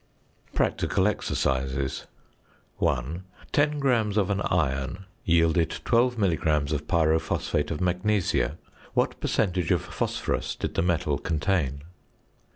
PRACTICAL 0.55 1.05
EXERCISES. 1.07 2.07
1. 2.77 3.23
Ten 3.51 3.77
grams 3.77 4.17
of 4.17 4.31
an 4.31 4.41
iron 4.45 5.05
yielded 5.23 5.69
12 5.85 6.17
milligrams 6.17 6.71
of 6.71 6.87
pyrophosphate 6.87 7.69
of 7.69 7.79
magnesia. 7.79 8.57
What 8.95 9.19
percentage 9.19 9.69
of 9.69 9.81
phosphorus 9.83 10.55
did 10.55 10.73
the 10.73 10.81
metal 10.81 11.19
contain? 11.19 11.83